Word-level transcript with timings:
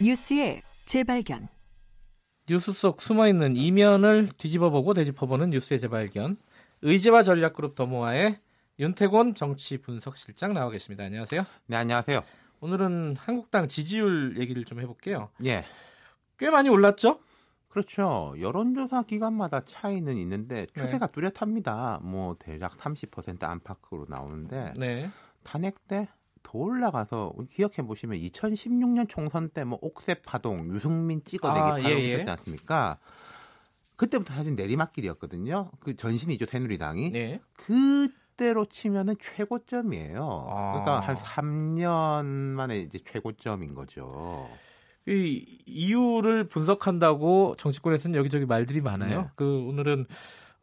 뉴스의 0.00 0.62
재발견. 0.84 1.48
뉴스 2.48 2.72
속 2.72 3.00
숨어있는 3.00 3.56
이면을 3.56 4.28
뒤집어보고 4.36 4.94
되짚어보는 4.94 5.50
뉴스의 5.50 5.78
재발견. 5.78 6.36
의제와 6.82 7.22
전략그룹 7.22 7.76
더모아의 7.76 8.40
윤태곤 8.80 9.36
정치 9.36 9.78
분석실장 9.78 10.52
나와 10.52 10.70
계십니다. 10.70 11.04
안녕하세요. 11.04 11.46
네, 11.66 11.76
안녕하세요. 11.76 12.20
오늘은 12.60 13.16
한국당 13.16 13.68
지지율 13.68 14.38
얘기를 14.38 14.64
좀 14.64 14.80
해볼게요. 14.80 15.30
예. 15.44 15.64
꽤 16.38 16.50
많이 16.50 16.68
올랐죠? 16.68 17.20
그렇죠. 17.74 18.34
여론조사 18.38 19.02
기관마다 19.02 19.64
차이는 19.64 20.16
있는데 20.18 20.66
추세가 20.74 21.08
네. 21.08 21.12
뚜렷합니다. 21.12 22.00
뭐 22.02 22.36
대략 22.38 22.76
30% 22.76 23.42
안팎으로 23.42 24.06
나오는데 24.08 24.74
네. 24.76 25.08
탄핵 25.42 25.88
때 25.88 26.08
더 26.44 26.58
올라가서 26.58 27.34
기억해 27.50 27.82
보시면 27.84 28.18
2016년 28.18 29.08
총선 29.08 29.48
때 29.48 29.64
뭐 29.64 29.78
옥새 29.82 30.16
파동, 30.24 30.68
유승민 30.72 31.24
찍어내기 31.24 31.60
아, 31.60 31.90
예, 31.90 31.94
예. 31.94 32.12
있었지 32.12 32.30
않습니까? 32.30 32.98
그때부터 33.96 34.34
사실 34.34 34.54
내리막길이었거든요. 34.54 35.70
그 35.80 35.96
전신이죠 35.96 36.46
새누리당이. 36.46 37.10
네. 37.12 37.40
그때로 37.54 38.66
치면은 38.66 39.14
최고점이에요. 39.20 40.46
아. 40.50 40.72
그러니까 40.72 41.00
한 41.00 41.16
3년 41.16 42.24
만에 42.26 42.78
이제 42.80 42.98
최고점인 43.04 43.74
거죠. 43.74 44.48
이 45.06 45.44
이유를 45.66 46.44
분석한다고 46.44 47.54
정치권에서는 47.58 48.18
여기저기 48.18 48.46
말들이 48.46 48.80
많아요. 48.80 49.20
네. 49.22 49.28
그 49.34 49.66
오늘은 49.68 50.06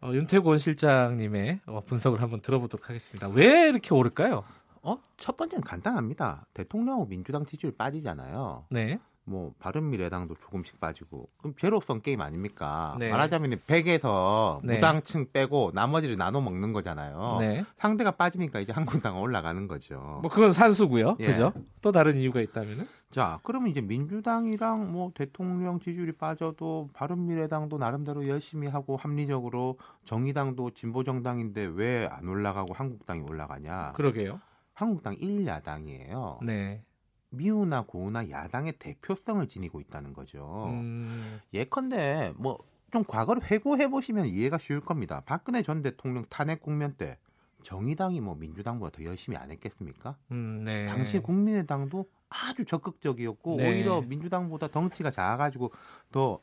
어, 0.01 0.11
윤태곤 0.13 0.57
실장님의 0.57 1.61
어, 1.67 1.81
분석을 1.85 2.21
한번 2.21 2.41
들어보도록 2.41 2.89
하겠습니다. 2.89 3.27
왜 3.27 3.69
이렇게 3.69 3.93
오를까요? 3.93 4.43
어, 4.81 4.97
첫 5.17 5.37
번째는 5.37 5.63
간단합니다. 5.63 6.47
대통령하고 6.53 7.05
민주당 7.05 7.45
지지율 7.45 7.73
빠지잖아요. 7.77 8.65
네. 8.71 8.99
뭐 9.31 9.53
바른미래당도 9.59 10.35
조금씩 10.43 10.79
빠지고 10.81 11.29
그럼 11.37 11.55
제로성 11.57 12.01
게임 12.01 12.19
아닙니까? 12.19 12.95
네. 12.99 13.09
말하자면 13.09 13.51
100에서 13.65 14.59
네. 14.63 14.75
무당층 14.75 15.31
빼고 15.31 15.71
나머지를 15.73 16.17
나눠 16.17 16.41
먹는 16.41 16.73
거잖아요. 16.73 17.37
네. 17.39 17.63
상대가 17.77 18.11
빠지니까 18.11 18.59
이제 18.59 18.73
한국당 18.73 19.21
올라가는 19.21 19.67
거죠. 19.67 20.19
뭐 20.21 20.29
그건 20.29 20.51
산수고요. 20.51 21.15
예. 21.21 21.27
그죠? 21.27 21.53
또 21.81 21.91
다른 21.93 22.17
이유가 22.17 22.41
있다면은? 22.41 22.85
자, 23.09 23.39
그러면 23.43 23.69
이제 23.69 23.81
민주당이랑 23.81 24.91
뭐 24.91 25.11
대통령 25.13 25.79
지지율이 25.79 26.13
빠져도 26.13 26.89
바른미래당도 26.93 27.77
나름대로 27.77 28.27
열심히 28.27 28.67
하고 28.67 28.97
합리적으로 28.97 29.77
정의당도 30.05 30.71
진보 30.71 31.03
정당인데 31.03 31.71
왜 31.73 32.07
안 32.11 32.27
올라가고 32.27 32.73
한국당이 32.73 33.21
올라가냐? 33.21 33.93
그러게요. 33.93 34.39
한국당 34.73 35.15
1야당이에요. 35.15 36.43
네. 36.43 36.83
미우나 37.31 37.83
고우나 37.83 38.29
야당의 38.29 38.73
대표성을 38.79 39.47
지니고 39.47 39.79
있다는 39.81 40.13
거죠. 40.13 40.67
음. 40.69 41.39
예컨대 41.53 42.33
뭐 42.37 42.71
좀 42.91 43.05
과거를 43.05 43.49
회고해 43.49 43.87
보시면 43.89 44.25
이해가 44.25 44.57
쉬울 44.57 44.81
겁니다. 44.81 45.23
박근혜 45.25 45.63
전 45.63 45.81
대통령 45.81 46.25
탄핵 46.29 46.61
국면 46.61 46.95
때 46.97 47.17
정의당이 47.63 48.19
뭐 48.19 48.35
민주당보다 48.35 48.97
더 48.97 49.03
열심히 49.05 49.37
안 49.37 49.49
했겠습니까? 49.49 50.17
음, 50.31 50.63
네. 50.65 50.85
당시 50.85 51.19
국민의당도 51.19 52.05
아주 52.29 52.65
적극적이었고 52.65 53.57
네. 53.57 53.69
오히려 53.69 54.01
민주당보다 54.01 54.67
덩치가 54.67 55.09
작아가지고 55.09 55.71
더 56.11 56.41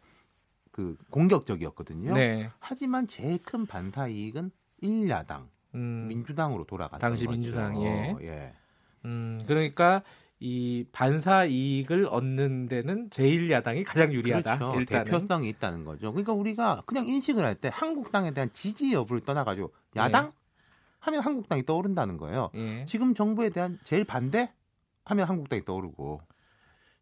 그 0.70 0.96
공격적이었거든요. 1.10 2.14
네. 2.14 2.50
하지만 2.60 3.08
제일 3.08 3.42
큰 3.42 3.66
반사 3.66 4.06
이익은 4.06 4.52
1야당 4.80 5.48
음, 5.74 6.06
민주당으로 6.06 6.66
돌아갔던 6.66 7.00
당시 7.00 7.24
거죠. 7.26 7.36
민주당, 7.36 7.82
예. 7.82 8.14
예. 8.20 8.54
음, 9.04 9.40
그러니까 9.48 10.04
이 10.40 10.84
반사 10.92 11.46
이익을 11.46 12.06
얻는 12.06 12.68
데는 12.68 13.10
제1야당이 13.10 13.84
가장 13.84 14.12
유리하다. 14.12 14.58
그렇죠. 14.58 14.78
일단은. 14.80 15.04
대표성이 15.04 15.48
있다는 15.48 15.84
거죠. 15.84 16.12
그러니까 16.12 16.32
우리가 16.32 16.82
그냥 16.86 17.06
인식을 17.08 17.44
할 17.44 17.56
때 17.56 17.70
한국당에 17.72 18.30
대한 18.32 18.48
지지 18.52 18.92
여부를 18.92 19.20
떠나가지고 19.22 19.72
야당 19.96 20.26
네. 20.26 20.32
하면 21.00 21.20
한국당이 21.22 21.64
떠오른다는 21.64 22.16
거예요. 22.18 22.50
예. 22.54 22.84
지금 22.86 23.14
정부에 23.14 23.50
대한 23.50 23.78
제일 23.84 24.04
반대 24.04 24.52
하면 25.04 25.26
한국당이 25.28 25.64
떠오르고 25.64 26.20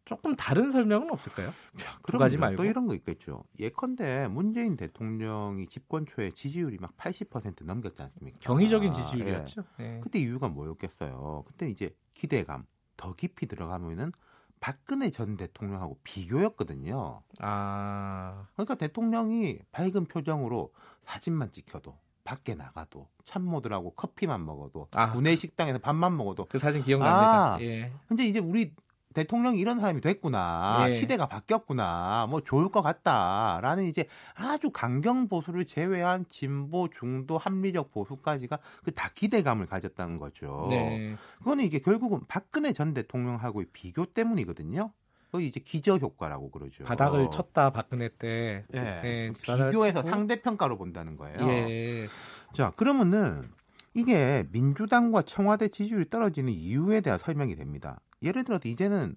조금 0.05 0.35
다른 0.35 0.71
설명은 0.71 1.11
없을까요? 1.11 1.49
두 1.77 1.85
그럼 2.03 2.19
가지 2.19 2.37
말고. 2.37 2.55
또 2.55 2.65
이런 2.65 2.87
거 2.87 2.95
있겠죠. 2.95 3.43
예컨대 3.59 4.29
문재인 4.29 4.77
대통령이 4.77 5.67
집권 5.67 6.05
초에 6.07 6.31
지지율이 6.31 6.77
막 6.79 6.95
80% 6.97 7.65
넘겼지 7.65 8.01
않습니까? 8.01 8.37
경이적인 8.41 8.89
아, 8.89 8.93
지지율이었죠. 8.93 9.63
예. 9.81 9.95
예. 9.95 9.99
그때 10.01 10.17
이유가 10.19 10.47
뭐였겠어요? 10.47 11.43
그때 11.45 11.69
이제 11.69 11.91
기대감 12.13 12.65
더 12.97 13.13
깊이 13.13 13.45
들어가면은 13.45 14.11
박근혜 14.59 15.11
전 15.11 15.37
대통령하고 15.37 15.99
비교였거든요. 16.03 17.21
아, 17.39 18.47
그러니까 18.53 18.75
대통령이 18.75 19.59
밝은 19.71 20.05
표정으로 20.05 20.73
사진만 21.03 21.51
찍혀도 21.51 21.95
밖에 22.23 22.55
나가도 22.55 23.07
참모들하고 23.23 23.91
커피만 23.91 24.45
먹어도 24.45 24.87
아. 24.91 25.13
구내 25.13 25.35
식당에서 25.35 25.79
밥만 25.79 26.17
먹어도 26.17 26.45
그 26.45 26.59
사진 26.59 26.83
기억납니다. 26.83 27.55
아. 27.55 27.61
예. 27.61 27.93
근데 28.07 28.25
이제 28.25 28.39
우리 28.39 28.73
대통령이 29.13 29.57
이런 29.59 29.79
사람이 29.79 30.01
됐구나 30.01 30.85
예. 30.89 30.93
시대가 30.93 31.27
바뀌었구나 31.27 32.27
뭐 32.29 32.41
좋을 32.41 32.69
것 32.69 32.81
같다라는 32.81 33.85
이제 33.85 34.05
아주 34.35 34.69
강경 34.69 35.27
보수를 35.27 35.65
제외한 35.65 36.25
진보 36.29 36.87
중도 36.89 37.37
합리적 37.37 37.91
보수까지가 37.91 38.59
그 38.83 38.91
다 38.97 39.09
기대감을 39.13 39.67
가졌다는 39.67 40.17
거죠. 40.17 40.67
네. 40.71 41.15
그거는 41.39 41.63
이게 41.65 41.77
결국은 41.79 42.21
박근혜 42.27 42.73
전 42.73 42.93
대통령하고의 42.95 43.67
비교 43.73 44.05
때문이거든요. 44.05 44.91
그 45.31 45.41
이제 45.41 45.59
기저 45.59 45.97
효과라고 45.97 46.49
그러죠. 46.51 46.83
바닥을 46.85 47.29
쳤다 47.29 47.69
박근혜 47.71 48.09
때. 48.09 48.65
예. 48.73 48.79
예, 49.03 49.31
바닥을 49.45 49.71
비교해서. 49.71 50.01
상대 50.03 50.41
평가로 50.41 50.77
본다는 50.77 51.15
거예요. 51.17 51.37
예. 51.47 52.07
자, 52.53 52.71
그러면은 52.75 53.49
이게 53.93 54.45
민주당과 54.51 55.23
청와대 55.23 55.67
지지율이 55.67 56.09
떨어지는 56.09 56.51
이유에 56.53 57.01
대한 57.01 57.19
설명이 57.19 57.55
됩니다. 57.55 57.99
예를 58.21 58.43
들어서 58.43 58.67
이제는 58.67 59.15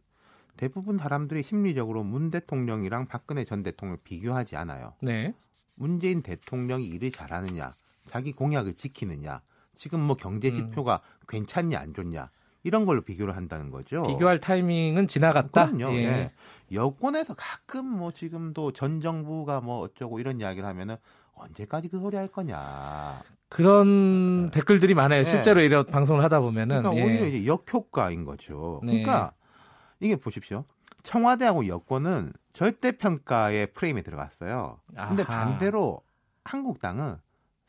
대부분 0.57 0.99
사람들이 0.99 1.43
심리적으로 1.43 2.03
문 2.03 2.31
대통령이랑 2.31 3.07
박근혜 3.07 3.45
전 3.45 3.63
대통령을 3.63 3.99
비교하지 4.05 4.57
않아요. 4.57 4.95
네. 5.01 5.35
문재인 5.75 6.23
대통령이 6.23 6.87
일을 6.87 7.11
잘하느냐, 7.11 7.73
자기 8.07 8.33
공약을 8.33 8.75
지키느냐, 8.75 9.41
지금 9.75 10.01
뭐 10.01 10.17
경제 10.17 10.49
음. 10.49 10.53
지표가 10.53 11.01
괜찮냐 11.27 11.79
안 11.79 11.95
좋냐 11.95 12.29
이런 12.63 12.85
걸로 12.85 13.01
비교를 13.01 13.37
한다는 13.37 13.71
거죠. 13.71 14.03
비교할 14.07 14.41
타이밍은 14.41 15.09
지나갔다. 15.09 15.71
그럼요. 15.71 15.97
예. 15.97 16.05
예. 16.05 16.31
여권에서 16.73 17.35
가끔 17.35 17.87
뭐 17.87 18.13
지금도 18.13 18.73
전 18.73 19.01
정부가 19.01 19.61
뭐 19.61 19.81
어쩌고 19.81 20.21
이런 20.21 20.41
이야기를 20.41 20.69
하면은 20.69 20.97
언제까지 21.41 21.89
그 21.89 21.99
소리 21.99 22.17
할 22.17 22.29
거냐. 22.29 23.23
그런 23.49 24.51
댓글들이 24.51 24.95
많아요. 24.95 25.21
예. 25.21 25.25
실제로 25.25 25.61
이런 25.61 25.85
방송을 25.85 26.23
하다 26.23 26.41
보면은. 26.41 26.83
그러니까 26.83 27.01
예. 27.01 27.05
오히려 27.05 27.27
이제 27.27 27.47
역효과인 27.47 28.25
거죠. 28.25 28.81
네. 28.85 29.03
그러니까 29.03 29.33
이게 29.99 30.17
보십시오. 30.17 30.65
청와대하고 31.03 31.67
여권은 31.67 32.33
절대 32.53 32.93
평가의 32.93 33.73
프레임에 33.73 34.03
들어갔어요. 34.03 34.79
근데 35.09 35.23
아하. 35.23 35.45
반대로 35.45 36.03
한국당은 36.45 37.17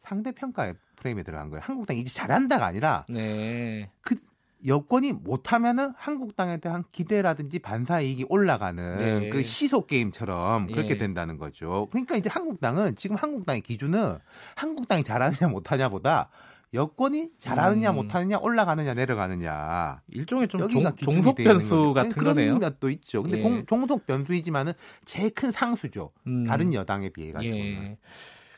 상대 0.04 0.32
평가의 0.32 0.76
프레임에 0.98 1.24
들어간 1.24 1.50
거예요. 1.50 1.62
한국당이 1.64 2.02
이제 2.02 2.14
잘한다가 2.14 2.66
아니라 2.66 3.06
네. 3.10 3.90
여권이 4.66 5.14
못하면은 5.14 5.94
한국당에 5.98 6.58
대한 6.58 6.84
기대라든지 6.92 7.60
반사 7.60 8.02
이익이 8.02 8.26
올라가는 8.30 8.98
네. 8.98 9.30
그 9.30 9.44
시소 9.44 9.86
게임처럼 9.88 10.68
그렇게 10.68 10.92
예. 10.92 10.98
된다는 10.98 11.38
거죠. 11.38 11.88
그러니까 11.92 12.16
이제 12.16 12.30
한국당은 12.30 12.96
지금 12.96 13.16
한국당의 13.16 13.62
기준은 13.62 14.18
한국당이 14.56 15.04
잘하느냐 15.04 15.48
못하냐보다 15.52 16.30
여권이 16.74 17.32
잘하느냐 17.40 17.90
음. 17.90 17.96
못하느냐 17.96 18.38
올라가느냐 18.38 18.94
내려가느냐 18.94 20.02
일종의 20.08 20.48
좀 20.48 20.70
종, 20.70 20.84
종속 20.96 21.36
변수. 21.36 21.94
같은 21.94 22.12
그런 22.12 22.36
거네요. 22.36 22.60
것도 22.60 22.90
있죠. 22.92 23.24
근데 23.24 23.40
예. 23.40 23.42
공- 23.44 23.66
종속 23.66 24.06
변수이지만은 24.06 24.74
제일 25.06 25.32
큰 25.32 25.52
상수죠. 25.52 26.12
음. 26.28 26.46
다른 26.46 26.74
여당에 26.74 27.10
비해 27.10 27.32
가지고. 27.34 27.56
예. 27.58 27.98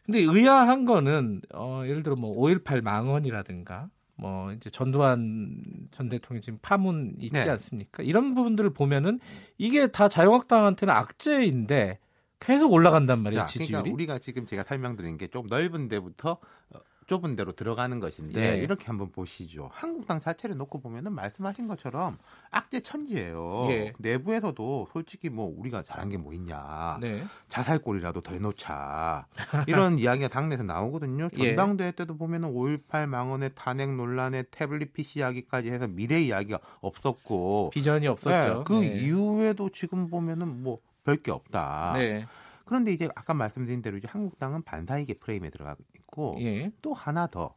근데 0.05 0.19
의아한 0.19 0.85
거는 0.85 1.41
어, 1.55 1.81
예를 1.85 2.03
들어 2.03 2.15
뭐 2.17 2.35
5.18 2.35 2.81
망언이라든가 2.81 3.87
뭐 4.15 4.51
이제 4.51 4.69
전두환 4.69 5.61
전 5.91 6.07
대통령 6.09 6.41
지금 6.41 6.59
파문 6.61 7.15
있지 7.19 7.33
네. 7.33 7.49
않습니까? 7.49 8.03
이런 8.03 8.35
부분들을 8.35 8.69
보면은 8.71 9.19
이게 9.57 9.87
다 9.87 10.07
자유한국당한테는 10.07 10.93
악재인데 10.93 11.99
계속 12.39 12.71
올라간단 12.73 13.19
말이에요 13.23 13.41
자, 13.41 13.45
지지율이. 13.47 13.71
그러니까 13.71 13.93
우리가 13.93 14.19
지금 14.19 14.45
제가 14.45 14.63
설명드린 14.63 15.17
게 15.17 15.27
좀 15.27 15.47
넓은 15.47 15.87
데부터 15.87 16.37
어, 16.69 16.79
좁은 17.13 17.35
데로 17.35 17.51
들어가는 17.51 17.99
것인데 17.99 18.57
예. 18.57 18.63
이렇게 18.63 18.87
한번 18.87 19.11
보시죠. 19.11 19.69
한국당 19.71 20.19
자체를 20.19 20.57
놓고 20.57 20.81
보면은 20.81 21.13
말씀하신 21.13 21.67
것처럼 21.67 22.17
악재 22.49 22.79
천지예요. 22.79 23.67
예. 23.69 23.93
내부에서도 23.99 24.87
솔직히 24.91 25.29
뭐 25.29 25.53
우리가 25.55 25.83
잘한 25.83 26.09
게 26.09 26.17
뭐 26.17 26.33
있냐. 26.33 26.97
네. 27.01 27.21
자살골이라도 27.49 28.21
더 28.21 28.33
해놓자. 28.33 29.27
이런 29.67 29.99
이야기가 29.99 30.29
당내에서 30.29 30.63
나오거든요. 30.63 31.27
예. 31.37 31.55
전당대회 31.55 31.91
때도 31.91 32.17
보면은 32.17 32.51
5.18 32.53 33.05
망언의 33.07 33.51
탄핵 33.53 33.93
논란에 33.93 34.43
태블릿 34.49 34.93
PC 34.93 35.19
이야기까지 35.19 35.69
해서 35.69 35.85
미래 35.87 36.19
이야기가 36.19 36.59
없었고 36.81 37.69
비전이 37.73 38.07
없었죠. 38.07 38.57
네. 38.59 38.63
그 38.65 38.73
네. 38.73 38.87
이후에도 39.01 39.69
지금 39.69 40.07
보면은 40.07 40.63
뭐 40.63 40.79
별게 41.03 41.29
없다. 41.31 41.93
네. 41.97 42.25
그런데 42.65 42.91
이제 42.93 43.07
아까 43.15 43.33
말씀드린 43.33 43.81
대로 43.81 43.97
이제 43.97 44.07
한국당은 44.09 44.63
반사이익의 44.63 45.17
프레임에 45.19 45.49
들어가고 45.49 45.83
있고 46.13 46.37
예. 46.39 46.71
또 46.81 46.93
하나 46.93 47.27
더 47.27 47.55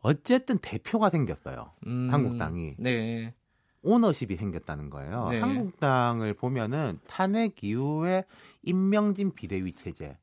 어쨌든 0.00 0.58
대표가 0.58 1.10
생겼어요. 1.10 1.72
음, 1.86 2.08
한국당이. 2.12 2.76
네. 2.78 3.34
오너십이 3.82 4.36
생겼다는 4.36 4.90
거예요. 4.90 5.28
네. 5.30 5.40
한국당을 5.40 6.34
보면은 6.34 7.00
탄핵 7.06 7.64
이후에 7.64 8.24
임명진 8.62 9.32
비대위 9.32 9.72
체제 9.72 10.16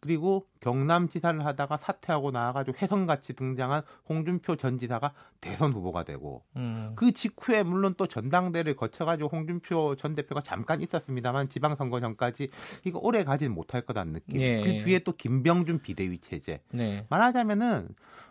그리고 0.00 0.46
경남지사를 0.60 1.44
하다가 1.44 1.76
사퇴하고 1.76 2.30
나와가지고 2.30 2.78
혜성같이 2.80 3.34
등장한 3.34 3.82
홍준표 4.08 4.56
전 4.56 4.78
지사가 4.78 5.12
대선 5.40 5.72
후보가 5.72 6.04
되고 6.04 6.42
음. 6.56 6.92
그 6.96 7.12
직후에 7.12 7.62
물론 7.62 7.94
또 7.96 8.06
전당대를 8.06 8.76
거쳐가지고 8.76 9.28
홍준표 9.28 9.96
전 9.96 10.14
대표가 10.14 10.40
잠깐 10.40 10.80
있었습니다만 10.80 11.50
지방선거 11.50 12.00
전까지 12.00 12.48
이거 12.84 12.98
오래 13.02 13.24
가지는 13.24 13.54
못할 13.54 13.82
거다는 13.82 14.14
느낌. 14.14 14.38
네. 14.38 14.62
그 14.62 14.84
뒤에 14.84 15.00
또 15.00 15.12
김병준 15.12 15.80
비대위 15.80 16.18
체제. 16.20 16.62
네. 16.72 17.06
말하자면은 17.10 17.88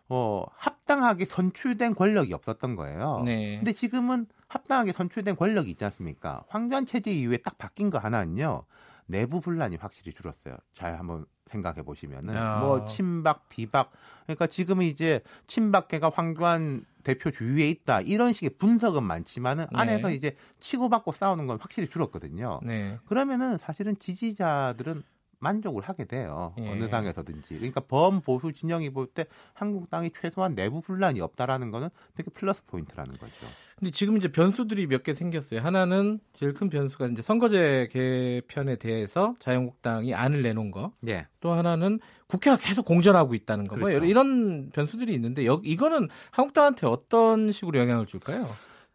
어 0.09 0.43
합당하게 0.55 1.25
선출된 1.25 1.93
권력이 1.93 2.33
없었던 2.33 2.75
거예요. 2.75 3.21
네. 3.25 3.57
근데 3.57 3.73
지금은 3.73 4.25
합당하게 4.47 4.91
선출된 4.91 5.35
권력이 5.35 5.69
있지 5.69 5.85
않습니까? 5.85 6.43
황교안 6.47 6.87
체제 6.87 7.11
이후에 7.11 7.37
딱 7.37 7.59
바뀐 7.59 7.91
거 7.91 7.99
하나는요. 7.99 8.63
내부 9.05 9.41
분란이 9.41 9.75
확실히 9.75 10.13
줄었어요. 10.13 10.55
잘 10.73 10.97
한번 10.97 11.25
생각해 11.49 11.83
보시면은 11.83 12.37
어. 12.37 12.59
뭐 12.59 12.85
친박 12.85 13.49
비박 13.49 13.91
그러니까 14.23 14.47
지금은 14.47 14.85
이제 14.85 15.21
친박계가 15.47 16.11
황교안 16.13 16.85
대표 17.03 17.31
주위에 17.31 17.69
있다 17.69 18.01
이런 18.01 18.33
식의 18.33 18.51
분석은 18.57 19.03
많지만은 19.03 19.65
네. 19.71 19.77
안에서 19.77 20.11
이제 20.11 20.35
치고받고 20.59 21.11
싸우는 21.11 21.47
건 21.47 21.57
확실히 21.59 21.89
줄었거든요. 21.89 22.59
네. 22.63 22.97
그러면은 23.05 23.57
사실은 23.57 23.97
지지자들은 23.97 25.03
만족을 25.39 25.81
하게 25.83 26.05
돼요. 26.05 26.53
예. 26.59 26.69
어느 26.69 26.89
당에서든지. 26.89 27.55
그러니까 27.55 27.81
범보수 27.81 28.53
진영이 28.53 28.91
볼 28.91 29.07
때 29.13 29.25
한국당이 29.53 30.11
최소한 30.19 30.53
내부 30.53 30.81
분란이 30.81 31.19
없다라는 31.21 31.71
거는 31.71 31.89
되게 32.15 32.29
플러스 32.29 32.63
포인트라는 32.65 33.13
거죠. 33.13 33.47
근데 33.77 33.91
지금 33.91 34.17
이제 34.17 34.27
변수들이 34.31 34.87
몇 34.87 35.03
개 35.03 35.13
생겼어요. 35.13 35.61
하나는 35.61 36.19
제일 36.33 36.53
큰 36.53 36.69
변수가 36.69 37.07
이제 37.07 37.21
선거제 37.21 37.87
개편에 37.91 38.75
대해서 38.75 39.33
자유한국당이 39.39 40.13
안을 40.13 40.41
내놓은 40.43 40.71
거. 40.71 40.91
예. 41.07 41.27
또 41.39 41.53
하나는 41.53 41.99
국회가 42.27 42.57
계속 42.57 42.85
공전하고 42.85 43.33
있다는 43.33 43.67
거. 43.67 43.77
뭐 43.77 43.85
그렇죠. 43.85 43.99
뭐 43.99 44.07
이런 44.07 44.69
변수들이 44.71 45.13
있는데 45.15 45.45
여, 45.45 45.61
이거는 45.63 46.09
한국당한테 46.31 46.85
어떤 46.85 47.51
식으로 47.51 47.79
영향을 47.79 48.05
줄까요? 48.05 48.45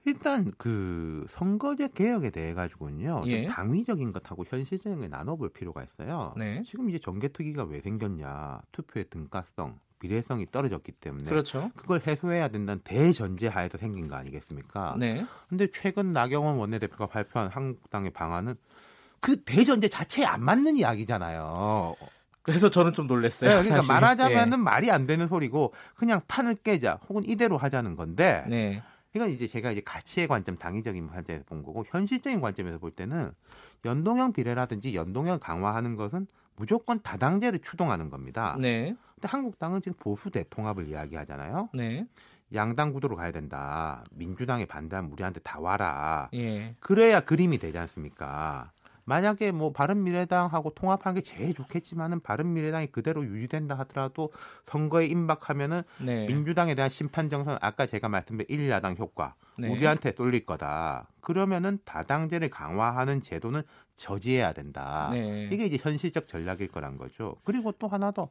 일단 0.07 0.51
그 0.59 1.25
선거제 1.29 1.89
개혁에 1.95 2.31
대해 2.31 2.55
가지고는요 2.55 3.23
예. 3.27 3.47
당위적인 3.47 4.13
것하고 4.13 4.45
현실적인 4.47 5.01
걸 5.01 5.09
나눠볼 5.09 5.51
필요가 5.51 5.83
있어요. 5.83 6.33
네. 6.37 6.63
지금 6.67 6.91
이제 6.91 6.99
정개특위가 6.99 7.65
왜 7.65 7.81
생겼냐 7.81 8.61
투표의 8.73 9.07
등가성, 9.09 9.79
비례성이 9.99 10.47
떨어졌기 10.51 10.93
때문에 10.93 11.31
그렇죠. 11.31 11.71
그걸 11.75 12.03
해소해야 12.07 12.49
된다는 12.49 12.83
대전제 12.85 13.49
하에서 13.49 13.79
생긴 13.79 14.09
거 14.09 14.17
아니겠습니까? 14.17 14.97
네. 14.99 15.25
근데 15.49 15.69
최근 15.73 16.13
나경원 16.13 16.57
원내대표가 16.57 17.07
발표한 17.07 17.49
한국당의 17.51 18.11
방안은 18.11 18.55
그 19.21 19.43
대전제 19.43 19.89
자체에 19.89 20.27
안 20.27 20.43
맞는 20.45 20.77
이야기잖아요. 20.77 21.97
그래서 22.43 22.69
저는 22.69 22.93
좀 22.93 23.07
놀랐어요. 23.07 23.49
네, 23.49 23.57
그러니까 23.57 23.77
사실. 23.77 23.95
말하자면은 23.95 24.51
네. 24.51 24.57
말이 24.59 24.91
안 24.91 25.07
되는 25.07 25.29
소리고 25.29 25.73
그냥 25.95 26.21
판을 26.29 26.57
깨자 26.57 27.01
혹은 27.09 27.25
이대로 27.25 27.57
하자는 27.57 27.97
건데 27.97 28.45
네. 28.51 28.83
이건 29.15 29.31
이제 29.31 29.47
제가 29.47 29.71
이제 29.71 29.81
가치의 29.81 30.27
관점, 30.27 30.57
당위적인 30.57 31.07
관점에서 31.07 31.45
본 31.47 31.63
거고 31.63 31.85
현실적인 31.87 32.41
관점에서 32.41 32.79
볼 32.79 32.91
때는 32.91 33.33
연동형 33.85 34.33
비례라든지 34.33 34.95
연동형 34.95 35.39
강화하는 35.39 35.97
것은 35.97 36.27
무조건 36.57 37.01
다당제를 37.01 37.61
추동하는 37.61 38.11
겁니다. 38.11 38.57
네. 38.61 38.97
근데 39.15 39.29
한국당은 39.29 39.83
지금 39.83 39.97
보수 39.99 40.31
대통합을 40.31 40.89
이야기하잖아요. 40.89 41.71
네. 41.75 42.07
양당 42.53 42.93
구도로 42.93 43.17
가야 43.17 43.31
된다. 43.33 44.05
민주당에 44.11 44.67
반대하면 44.67 45.11
우리한테 45.13 45.41
다 45.41 45.59
와라. 45.61 46.29
예. 46.35 46.75
그래야 46.79 47.21
그림이 47.21 47.59
되지 47.59 47.79
않습니까? 47.79 48.71
만약에 49.05 49.53
뭐 49.53 49.73
바른미래당하고 49.73 50.71
통합한 50.75 51.15
게 51.15 51.21
제일 51.21 51.55
좋겠지만은 51.55 52.21
바른미래당이 52.21 52.89
그대로 52.89 53.25
유지된다 53.25 53.79
하더라도 53.81 54.33
선거에 54.65 55.07
임박하면은 55.07 55.83
네. 56.05 56.27
민주당에 56.27 56.75
대한 56.75 56.89
심판 56.89 57.29
정선 57.29 57.59
아까 57.61 57.87
제가 57.87 58.09
말씀드린 58.09 58.61
일야당 58.61 58.97
효과 58.97 59.35
네. 59.59 59.69
우리한테 59.69 60.13
쏠릴 60.13 60.47
거다. 60.47 61.09
그러면은 61.21 61.79
다당제를 61.85 62.51
강화하는 62.51 63.21
제도는 63.21 63.63
저지해야 63.97 64.53
된다. 64.53 65.11
네. 65.13 65.49
이게 65.53 65.67
이제 65.67 65.79
현실적 65.81 66.27
전략일 66.27 66.69
거란 66.69 66.97
거죠. 66.97 67.37
그리고 67.45 67.73
또 67.73 67.87
하나 67.87 68.11
더 68.11 68.31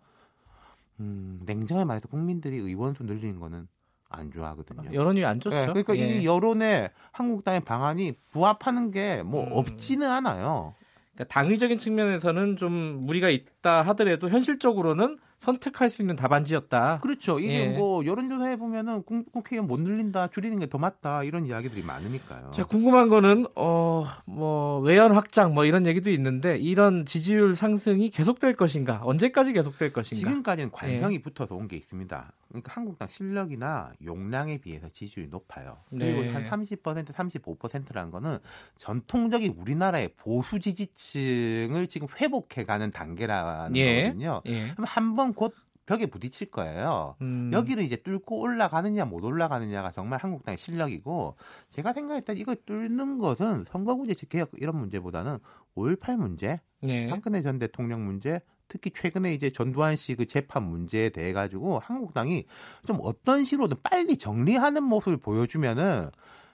음, 0.99 1.39
냉정하게 1.45 1.85
말해서 1.85 2.07
국민들이 2.07 2.57
의원수 2.57 3.03
늘리는 3.03 3.39
거는 3.39 3.67
안 4.13 4.31
좋아하거든요. 4.31 4.94
여론이 4.94 5.25
안 5.25 5.39
좋죠. 5.39 5.56
네, 5.56 5.65
그러니까 5.65 5.98
예. 5.98 6.19
이 6.19 6.25
여론에 6.25 6.92
한국당의 7.12 7.62
방안이 7.62 8.13
부합하는 8.31 8.92
게뭐 8.92 9.44
음. 9.48 9.50
없지는 9.51 10.10
않아요. 10.10 10.75
그러니까 11.13 11.33
당위적인 11.33 11.77
측면에서는 11.77 12.57
좀 12.57 12.71
무리가 13.06 13.30
있다 13.30 13.81
하더라도 13.83 14.30
현실적으로는 14.30 15.19
선택할 15.38 15.89
수 15.89 16.01
있는 16.01 16.15
답안지였다. 16.15 17.00
그렇죠. 17.01 17.38
이게 17.38 17.54
예. 17.74 17.77
뭐 17.77 18.06
여론조사에 18.06 18.56
보면은 18.56 19.04
국회의원 19.04 19.68
못 19.68 19.77
늘린다, 19.81 20.30
줄이는 20.30 20.57
게 20.60 20.68
더 20.68 20.77
맞다 20.77 21.24
이런 21.24 21.45
이야기들이 21.45 21.83
많으니까요. 21.83 22.51
자 22.51 22.63
궁금한 22.63 23.10
거는 23.10 23.45
어뭐 23.56 24.80
외연 24.80 25.12
확장 25.12 25.54
뭐 25.54 25.65
이런 25.65 25.86
얘기도 25.86 26.10
있는데 26.12 26.57
이런 26.57 27.04
지지율 27.06 27.56
상승이 27.56 28.10
계속될 28.10 28.56
것인가? 28.56 29.01
언제까지 29.04 29.51
계속될 29.54 29.92
것인가? 29.92 30.19
지금까지는 30.30 30.71
관성이 30.71 31.15
예. 31.15 31.21
붙어서 31.21 31.56
온 31.56 31.68
게 31.68 31.75
있습니다. 31.75 32.31
그러니까 32.53 32.71
한국당 32.73 33.07
실력이나 33.07 33.91
용량에 34.03 34.59
비해서 34.59 34.88
지지율이 34.88 35.29
높아요. 35.29 35.79
그리고 35.89 36.21
네. 36.21 36.31
한 36.31 36.44
30%, 36.44 37.07
35%라는 37.07 38.11
거는 38.11 38.38
전통적인 38.77 39.55
우리나라의 39.57 40.09
보수 40.15 40.59
지지층을 40.59 41.88
지금 41.88 42.07
회복해가는 42.15 42.91
단계라는 42.91 43.75
예. 43.75 44.03
거거든요. 44.03 44.41
예. 44.45 44.71
그럼 44.73 44.85
한번 44.88 45.33
곧 45.33 45.55
벽에 45.88 46.05
부딪힐 46.05 46.51
거예요. 46.51 47.15
음. 47.21 47.50
여기를 47.51 47.83
이제 47.83 47.95
뚫고 47.95 48.39
올라가느냐 48.39 49.05
못 49.05 49.23
올라가느냐가 49.25 49.91
정말 49.91 50.19
한국당의 50.22 50.57
실력이고 50.57 51.36
제가 51.69 51.91
생각할 51.91 52.22
때 52.22 52.33
이걸 52.33 52.55
뚫는 52.67 53.17
것은 53.17 53.65
선거구제 53.67 54.13
개혁 54.29 54.51
이런 54.57 54.77
문제보다는 54.77 55.39
5.18 55.75 56.17
문제, 56.17 56.62
네. 56.81 57.07
박근혜 57.07 57.41
전 57.41 57.57
대통령 57.57 58.05
문제, 58.05 58.41
특히 58.74 58.92
최근에 58.92 59.34
이제 59.34 59.51
전두환 59.51 59.96
씨 59.96 60.15
그 60.15 60.25
재판 60.25 60.63
문제에 60.63 61.10
대해 61.10 61.32
가지고 61.34 61.80
한국당이 61.80 62.46
좀 62.88 62.98
어떤 63.01 63.44
식으로든 63.44 63.77
빨리 63.84 64.18
정리하는 64.18 64.84
모습을 64.84 65.18
보여주면은 65.18 66.10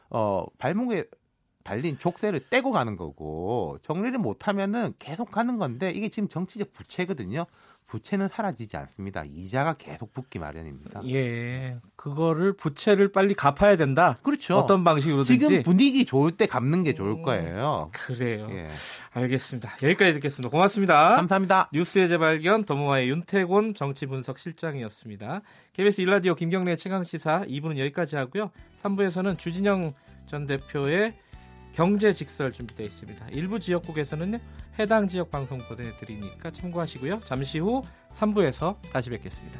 어 0.09 0.45
발목에 0.57 1.05
달린 1.69 1.99
족쇄를 1.99 2.39
떼고 2.49 2.71
가는 2.71 2.97
거고 2.97 3.77
정리를 3.83 4.17
못하면은 4.17 4.91
계속 4.97 5.29
가는 5.29 5.59
건데 5.59 5.91
이게 5.91 6.09
지금 6.09 6.27
정치적 6.27 6.73
부채거든요. 6.73 7.45
부채는 7.85 8.27
사라지지 8.27 8.75
않습니다. 8.77 9.23
이자가 9.23 9.73
계속 9.73 10.11
붙기 10.11 10.39
마련입니다. 10.39 11.01
예. 11.09 11.77
그거를 11.95 12.53
부채를 12.53 13.11
빨리 13.11 13.35
갚아야 13.35 13.77
된다. 13.77 14.17
그렇죠. 14.23 14.57
어떤 14.57 14.83
방식으로든지. 14.83 15.39
지금 15.39 15.61
분위기 15.61 16.05
좋을 16.05 16.31
때 16.31 16.47
갚는 16.47 16.81
게 16.83 16.93
좋을 16.95 17.11
음, 17.11 17.21
거예요. 17.23 17.91
그래요. 17.93 18.47
예. 18.49 18.67
알겠습니다. 19.13 19.77
여기까지 19.83 20.13
듣겠습니다. 20.13 20.49
고맙습니다. 20.49 21.15
감사합니다. 21.17 21.69
뉴스의 21.71 22.09
재발견 22.09 22.65
더모아의 22.65 23.09
윤태곤 23.09 23.75
정치분석 23.75 24.39
실장이었습니다. 24.39 25.41
KBS 25.73 26.01
일라디오 26.01 26.33
김경래 26.33 26.75
최강 26.75 27.03
시사 27.03 27.43
2부는 27.45 27.77
여기까지 27.77 28.15
하고요. 28.15 28.49
3부에서는 28.81 29.37
주진영 29.37 29.93
전 30.27 30.45
대표의 30.47 31.15
경제 31.73 32.13
직설 32.13 32.51
준비되어 32.51 32.85
있습니다. 32.85 33.27
일부 33.29 33.59
지역국에서는 33.59 34.39
해당 34.79 35.07
지역 35.07 35.29
방송 35.29 35.59
보내드리니까 35.59 36.51
참고하시고요. 36.51 37.19
잠시 37.25 37.59
후 37.59 37.81
3부에서 38.11 38.75
다시 38.91 39.09
뵙겠습니다. 39.09 39.59